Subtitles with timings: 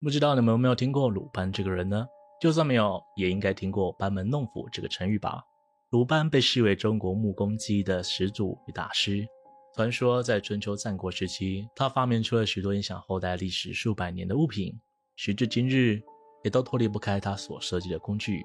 [0.00, 2.06] 不知道你们有没有听过鲁班这个人呢？
[2.38, 5.42] 就算没有，也应该听过班门弄斧这个成语吧？
[5.90, 9.26] 鲁班被视为中国木工技艺的始祖与大师。
[9.74, 14.70] 传说在春秋战国时期，他发明出了许多影响后代历史数百年的物品，
[15.16, 15.98] 时至今日，
[16.44, 18.44] 也都脱离不开他所设计的工具。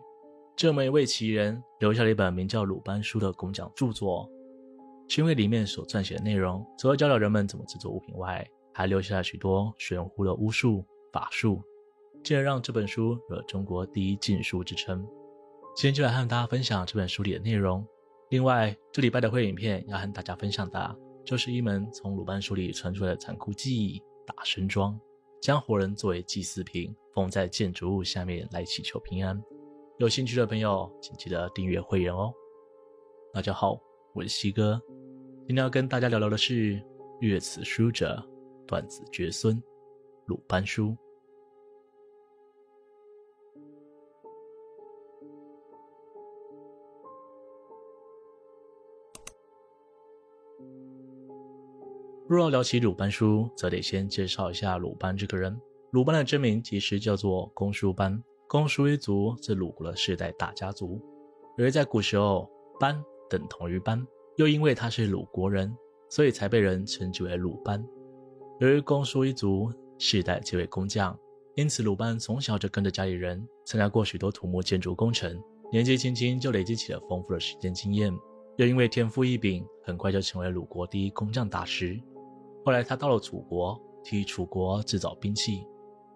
[0.56, 4.30] 这么一位奇人，留下了一本名叫《鲁班书》的工匠著作。
[5.10, 11.62] 是因为里面所撰写的内容，除了教导人们怎么制作物品外，还留下了许多玄乎的巫术法术，
[12.24, 15.06] 进而让这本书有了中国第一禁书之称。
[15.76, 17.86] 今天就来和大家分享这本书里的内容。
[18.30, 24.98] 另外，这礼拜的会影片要和大家分享的，就是一门从鲁班书里传出来的残酷技艺——打神桩，
[25.42, 29.42] 将活人作为祭祀品，封在建筑物下面来祈求平安。
[29.98, 32.34] 有兴趣的朋友，请记得订阅会员哦。
[33.34, 33.78] 大家好，
[34.14, 34.82] 我是西哥，
[35.46, 36.82] 今天要跟大家聊聊的是
[37.20, 38.22] 阅此书者，
[38.66, 39.62] 断子绝孙，
[40.32, 40.96] 鲁班书。
[52.30, 55.60] 若要聊起鲁班书，则得先介绍一下鲁班这个人。
[55.90, 60.98] 鲁班的真名其实叫做公输班，公输一族是鲁国的世代大家族。
[61.58, 65.76] 而在古时候，班等同于班，又因为他是鲁国人，
[66.10, 67.86] 所以才被人称之为鲁班。
[68.62, 71.16] 而公输一族世代皆为工匠，
[71.54, 75.40] 因此鲁班从小就跟着家里人参加过许多土木建筑工程，
[75.72, 78.12] 年纪轻轻就累积起了丰富的实践经验。
[78.58, 82.02] 又因为天赋异禀，很快就成为鲁国第一工匠大师。
[82.66, 85.68] 后来他到了楚国，替楚国制造兵器。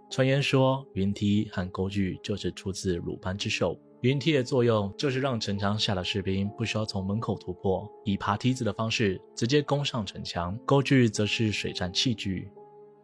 [0.09, 3.79] 传言说，云梯和钩具就是出自鲁班之手。
[4.01, 10.57] 云梯的作用就是让城墙下的士兵不需要从门口突破，以爬梯子的方式直接攻上城墙。
[10.65, 12.49] 钩具则是水战器具，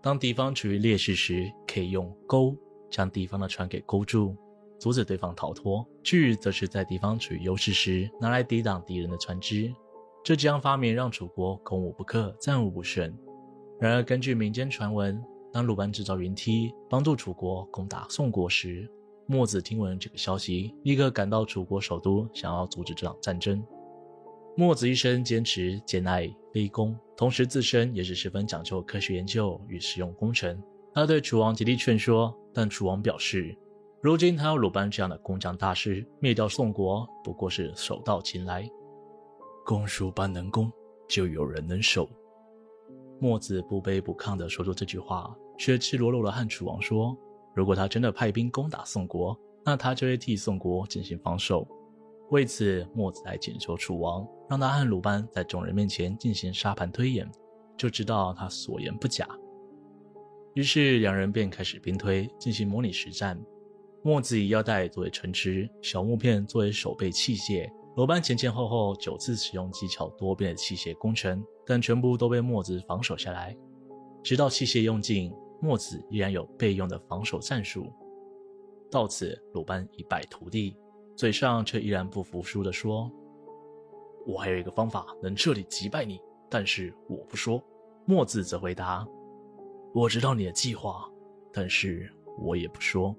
[0.02, 2.56] 当敌方处于劣势时，可以用钩
[2.90, 4.36] 将敌方的船给勾住，
[4.80, 5.86] 阻止对方逃脱。
[6.04, 9.72] 锯则是在敌方处于优势时，拿来抵挡敌人的船只。
[10.24, 13.16] 这几样发明让楚国攻无不克，战无不胜。
[13.80, 18.90] 然而，根据民间传闻，当鲁班制造云梯帮助楚国攻打宋国时，
[19.28, 23.64] 墨子听闻这个消息，立刻赶到楚国首都，想要阻止这场战争。
[24.58, 30.62] 墨子一生坚持兼爱非攻，同时自身也是十分讲究科学研究与实用工程。
[30.94, 33.58] 他对楚王极力劝说，但楚王表示，
[34.02, 38.70] 如今他有鲁班这样的工匠大师，灭掉宋国不过是手到擒来。
[39.66, 40.70] 公输班能攻，
[41.08, 42.10] 就有人能守。
[43.22, 47.18] 墨子不卑不亢地说出这句话，却赤裸裸地和楚王说
[47.56, 51.66] ：“如果他真的派兵攻打宋国，那他就会替宋国进行防守。”
[52.32, 57.30] 为此，墨子来请求楚王，让他和鲁班在众人面前进行沙盘推演，
[57.76, 59.28] 就知道他所言不假。
[60.54, 63.38] 于是，两人便开始兵推，进行模拟实战。
[64.02, 67.70] 墨子以腰带作为城池，小木片作为守备器械。
[67.98, 73.54] 鲁班前前后后九次使用技巧多变的器械攻城，但全部都被墨子防守下来。
[74.24, 77.92] 直到器械用尽，墨子依然有备用的防守战术。
[78.90, 80.78] 到此，鲁班一败涂地，
[81.16, 83.12] 嘴上却依然不服输地说
[84.26, 87.62] ：“我还有一个方法能彻底击败你，但是我不说。”
[88.06, 89.08] 墨子则回答
[89.94, 91.08] ：“我知道你的计划，
[91.54, 93.16] 但是我也不说。”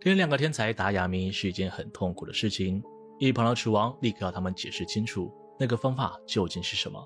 [0.00, 2.82] 跟两个天才打哑谜是一件很痛苦的事情。
[3.18, 7.04] 一旁的楚王立刻要他们解释清楚，那个方法究竟是什么。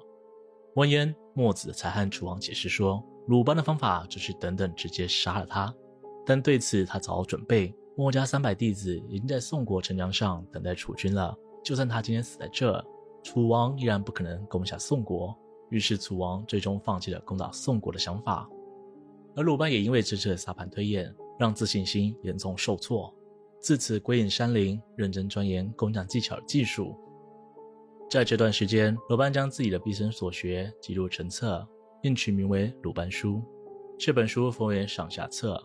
[0.76, 5.74] 闻言，墨子才和楚王解释说，鲁班的方法就是等等直接杀了他。
[6.24, 11.36] 但对此他早有准备，墨家三百弟子已经在宋国城墙上等待楚军了。
[11.62, 12.82] 就算他今天死在这，
[13.22, 15.36] 楚王依然不可能攻下宋国。
[15.68, 18.48] 于是楚王最终放弃了攻打宋国的想法。
[19.34, 23.14] 而鲁班也因为这次的沙盘推演，让自信心严重受挫。
[23.60, 26.96] 自此归隐山林，认真钻研工匠技巧的技术。
[28.10, 31.66] 在这段时间，鲁班将自己的毕生所学记录成册，
[32.02, 33.36] 并取名为《鲁班书》。
[33.98, 35.62] 这本书分为上下册，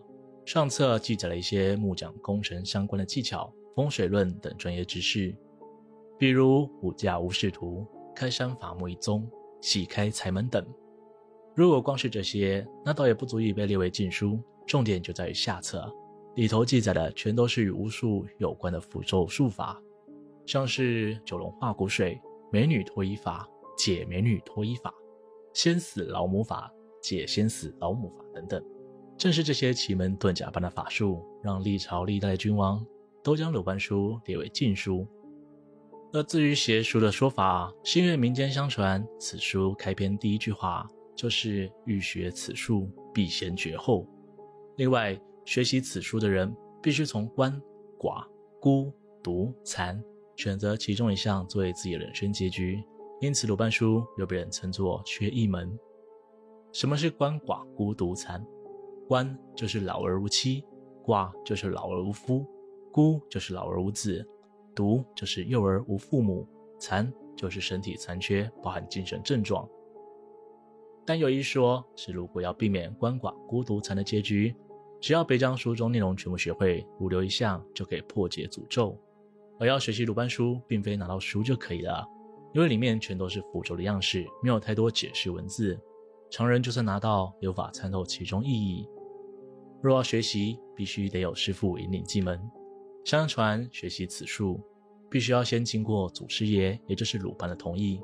[0.48, 5.36] 上册记载了一些木匠工程相关的技巧、风水论等专业知识，
[6.18, 7.86] 比如五架无视图、
[8.16, 9.30] 开山伐木一宗、
[9.60, 10.66] 细开财门等。
[11.54, 14.40] 如果光是这些，那倒也不足以被列为禁书。
[14.66, 15.86] 重点就在于下册。
[16.34, 19.78] 里头记载的全都是与巫术有关的符咒术法，
[20.46, 22.18] 像是九龙画骨水、
[22.50, 23.46] 美女脱衣法、
[23.76, 24.94] 解美女脱衣法、
[25.52, 26.72] 先死老母法、
[27.02, 28.64] 解先死老母法等等。
[29.18, 32.86] 正是这些奇门遁甲般的法术，让历朝历代君王
[33.22, 35.04] 都将鲁班书列为禁书。
[36.12, 44.06] 而至于邪书的说法，是因为民间相传，此书开篇第一句话就是“欲学此术，必先绝后”。
[44.78, 47.60] 另外，学习此书的人必须从鳏、
[47.98, 48.24] 寡、
[48.60, 50.00] 孤、独、残
[50.36, 52.82] 选择其中一项作为自己的人生结局。
[53.20, 55.76] 因此，鲁班书又被人称作缺一门。
[56.72, 58.42] 什么是鳏、寡、孤、独、残？
[59.08, 60.62] 官就是老而无妻，
[61.02, 62.46] 寡就是老而无夫，
[62.92, 64.22] 孤就是老而无子，
[64.74, 66.46] 独就是幼儿无父母，
[66.78, 69.66] 残就是身体残缺，包含精神症状。
[71.06, 74.54] 但有一说是，如果要避免鳏、寡、孤、独、残的结局，
[75.00, 78.94] 只要别将书中内容全部学会，五留一项就可以破解诅咒。
[79.58, 82.06] 而要学习鲁班书，并非拿到书就可以了，
[82.52, 85.80] 因为里面全都是符咒的样式，没有太多解释文字，
[86.30, 88.86] 常人就算拿到，也无法参透其中意义。
[89.80, 92.40] 若要学习，必须得有师傅引领进门。
[93.04, 94.60] 相传学习此术，
[95.08, 98.00] 必须要先经过祖师爷，也就是鲁班的同意。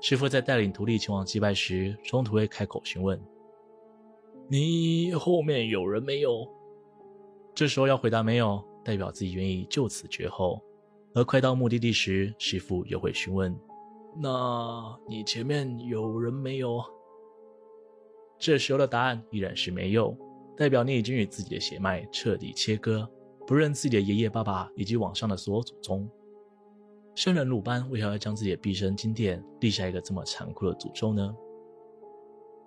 [0.00, 3.18] 师傅在带领徒弟前往祭拜时，中途会开口询问
[4.50, 6.46] ：“你后面有人没有？”
[7.54, 10.60] 这时候要回答没有，代表自己愿意就此绝后；
[11.14, 13.56] 而快到目的地时，师傅又会询问
[14.20, 16.82] ：“那你前面有人没有？”
[18.38, 20.16] 这时候的答案依然是没有，
[20.62, 23.04] 代表你已经与自己的血脉彻底切割，
[23.48, 26.08] 不认自己的爷爷、爸爸以及网上的所有祖宗。
[27.16, 31.34] 圣人鲁班为何要将自己的毕生经典立下一个这么残酷的诅咒呢？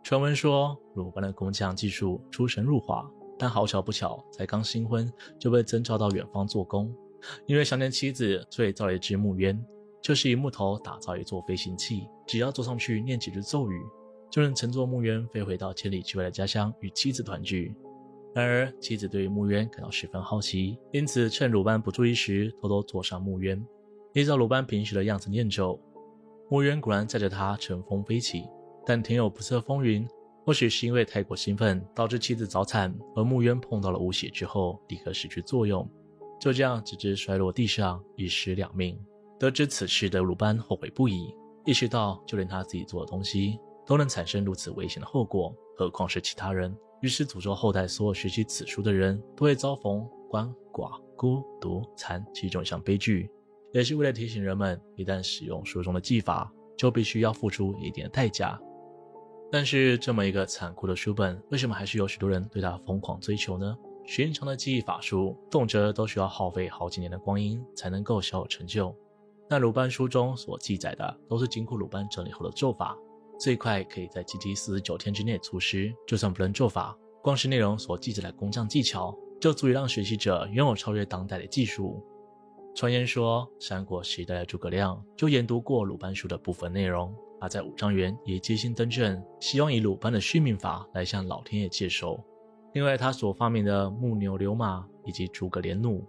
[0.03, 3.09] 传闻说，鲁班的工匠技术出神入化，
[3.39, 5.09] 但好巧不巧，才刚新婚
[5.39, 6.93] 就被征召到远方做工。
[7.45, 9.57] 因为想念妻子，所以造了一只木鸢，
[10.01, 13.81] 就是以木头打造一座飞行器，只要坐上去念几句咒语，
[14.29, 17.73] 就能乘坐木鸢飞回到千里之外的家乡与妻子团聚。
[18.35, 23.65] 然而，妻子对于木鸢感到十分好奇，因此趁鲁班不注意时，偷偷坐上木鸢。
[24.11, 25.79] 依照鲁班平时的样子念咒，
[26.49, 28.43] 木鸢果然载着他乘风飞起。
[28.85, 30.05] 但天有不测风云，
[30.45, 35.89] 或许是因为太过兴奋，导致妻子早产，而木鸢碰到了污血之后，立刻失去作用，
[36.37, 38.99] 就这样直直摔落地上，一尸两命。
[39.39, 41.33] 得知此事的鲁班后悔不已，
[41.63, 46.75] 意识到就连他自己做的东西都能产生如此危险的后果，何况是其他人？
[47.05, 53.29] 于是诅咒后代所有学习此书的人都会遭逢鳏、寡、孤、独、残其中一项悲剧。
[53.71, 58.59] 也是为了提醒人们，一旦使用书中的技法，就必须要付出一定的代价。
[59.51, 63.77] 但是，这么一个残酷的书本，为什么还是有许多人对它疯狂追求呢？
[64.03, 68.95] 寻常的记忆法术，动辄都需要耗费好几年的光阴才能够小有成就。
[69.47, 72.97] 那鲁班书中所记载的，都是经过鲁班整理后的咒法，
[73.39, 75.93] 最快可以在七七四十九天之内出师。
[76.07, 82.03] 就算不论咒法，光是内容所记载的工匠技巧，就足以让学习者拥有超越当代的技术。
[82.73, 92.21] 传言说，三国时代的诸葛亮就研读过鲁班书的部分内容，他在五丈原也接心登阵，希望以鲁班的续命法来向老天爷借寿。
[92.73, 96.03] 另外，他所发明的木牛流马以及诸葛连弩，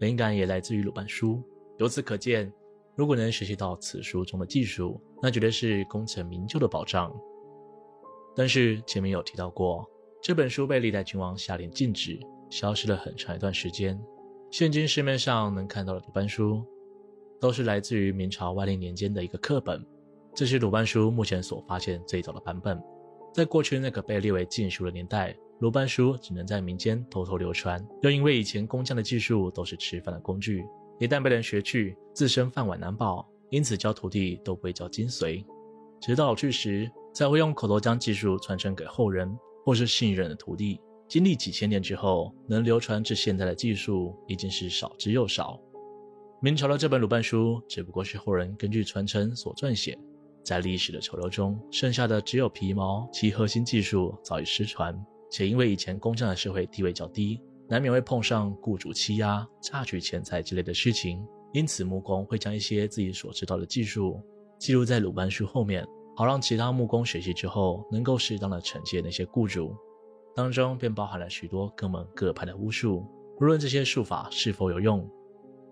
[0.00, 1.40] 灵感也来自于鲁班书。
[1.78, 2.52] 由此可见，
[2.98, 7.14] 如果能学习到此书中的技术，那绝对是功成名就的保障。
[8.34, 9.88] 但是前面有提到过，
[10.20, 12.18] 这本书被历代君王下令禁止，
[12.50, 13.96] 消失了很长一段时间。
[14.50, 16.60] 现今市面上能看到的鲁班书，
[17.40, 19.80] 都是来自于明朝万历年间的一个课本。
[20.34, 22.82] 这是鲁班书目前所发现最早的版本。
[23.32, 27.80] 在过去那个被列为禁书的年代，鲁班书只能在民间偷偷流传。
[28.02, 30.64] 又因为以前工匠的技术都是吃饭的工具，
[30.98, 35.44] 一旦被人学去，自身饭碗难保，因此教徒弟都不会教精髓。
[36.00, 39.32] 直到老去时，才会用口头将技术传承给后人
[39.64, 40.80] 或是信任的徒弟。
[41.08, 45.58] 经历几千年之后，能流传至现在的技术已经是少之又少。
[46.42, 49.98] 明朝的这本鲁班书只不过是后人根据传承所撰写，
[50.44, 54.96] 在历史的潮流中，剩下的只有皮毛，其核心技术早已失传。
[55.30, 61.22] 且因为以前工匠的社会地位较低，难免会碰上雇主欺压、榨取钱财之类的事情，
[61.52, 64.20] 因此木工会将一些自己所知道的技术
[64.58, 69.76] 记录在鲁班书后面，好让其他木工学习之后能够适当的惩戒那些雇主。
[70.34, 73.04] 当中便包含了许多各门各派的巫术，
[73.40, 75.08] 无论这些术法是否有用，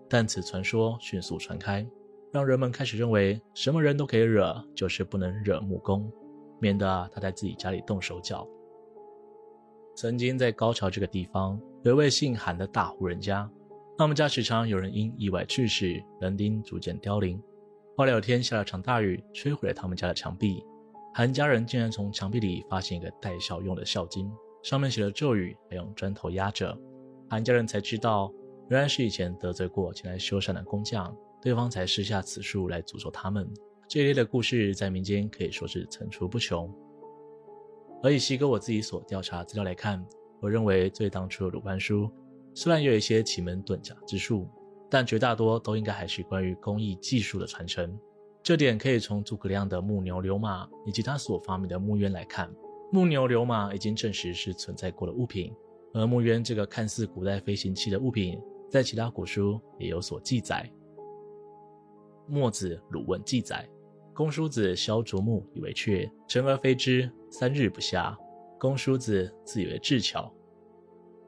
[0.09, 1.87] 但此传说迅速传开，
[2.31, 6.11] 让人们开始认为什么人都可以惹，就是不能惹木工，
[6.59, 8.47] 免得他在自己家里动手脚。
[9.95, 13.49] 曾经在高桥这个地方，有一位姓韩的大户人家，
[13.97, 17.41] 他们家时常有人因意外去世，人丁逐渐凋零。
[17.95, 20.63] 后来有天下了场大雨，摧毁了他们家的墙壁，
[21.13, 24.31] 韩家人竟然从墙壁里发现一个带孝用的孝经。
[24.63, 26.77] 上面写了咒语，还用砖头压着，
[27.29, 28.31] 韩家人才知道，
[28.69, 33.49] 原来是以前得罪过前来修缮的工匠，对方才施下此术来诅咒他们。
[33.87, 36.69] 这一类的故事在民间可以说是层出不穷。
[38.03, 40.05] 而以西哥我自己所调查资料来看，
[40.39, 42.09] 我认为最当初的鲁班书
[42.53, 44.47] 虽然有一些奇门遁甲之术，
[44.89, 47.97] 但绝大多都应该还是关于工艺技术的传承。
[48.43, 52.49] 这点可以从诸葛亮的木牛流马以及他所发明的木鸢来看。
[52.91, 55.53] 木牛流马已经证实是存在过的物品，
[55.93, 58.39] 而木鸢这个看似古代飞行器的物品，
[58.69, 60.71] 在其他古书也有所记载。
[62.25, 63.67] 墨子鲁问记载，
[64.13, 68.17] 公叔子削啄木以为雀，成而飞之，三日不下。
[68.59, 70.31] 公叔子自以为智巧。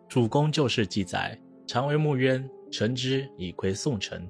[0.07, 4.27] 主公旧事记载，常为木鸢，乘之以窥宋城。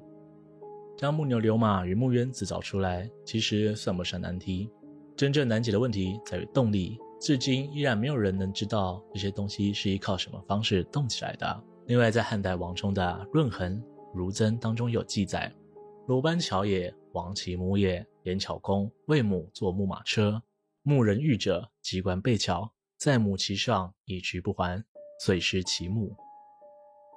[0.97, 4.69] 将木牛流马与木鸢制造出来，其实算不上难题。
[5.15, 11.63] 真正难解的问题在于动力，至今依然没有人能知道这些东西是依靠什么方式动起来的。
[11.87, 13.01] 另外，在汉代王充的
[13.33, 13.77] 《论衡·
[14.13, 15.49] 儒增》当中有记载
[16.07, 18.05] ：“鲁班巧也，王其母也。
[18.23, 20.43] 言巧公为母坐木马车，
[20.83, 24.83] 牧人遇者，机关倍巧，在母其上，以墀不还，
[25.25, 26.15] 遂失其母。”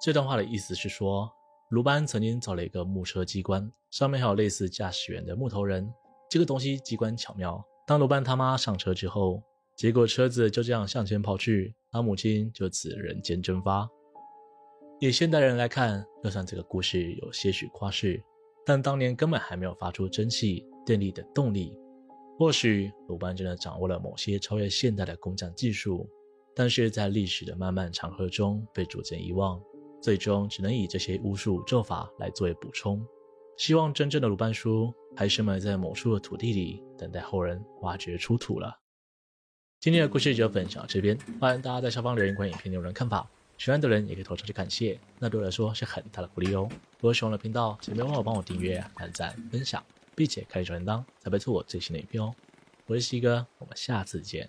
[0.00, 1.30] 这段话的意思是说。
[1.70, 5.90] 鲁班曾经造了一个木车机关，上面还有类似驾驶员的木头人。
[6.28, 7.64] 这个东西机关巧妙。
[7.86, 9.42] 当鲁班他妈上车之后，
[9.74, 13.88] 结果车子就这样向前跑去，他母亲就此人间蒸发。
[15.00, 18.22] 以现代人来看，就算这个故事有些许夸饰，
[18.66, 21.74] 但当年根本还没有发出蒸汽、电力的动力。
[22.42, 26.10] 或许鲁班真的掌握了某些超越现代的工匠技术，
[26.56, 29.62] 但是在历史的漫漫长河中被逐渐遗忘。
[30.02, 33.00] 最终只能以这些巫术咒法来作为补充。
[33.56, 38.76] 希望真正的鲁班书还深埋在某处的土地里，等待后人挖掘出土了。
[39.78, 43.24] 今天的故事就分享到这边，欢迎大家在下方留言关于影片内容看法。
[43.56, 46.66] 喜欢的人也可以投上去感谢，那对我来说是很大的鼓励哦。
[46.68, 49.80] 如果喜欢我的频道，请别忘了帮我订阅、点赞、分享，
[50.14, 52.34] 并且开启小铃铛，才不会错过我最新的影片哦。
[52.86, 54.48] 我是西哥，我们下次见。